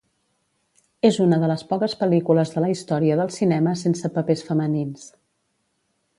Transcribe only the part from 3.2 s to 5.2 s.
del cinema sense papers femenins.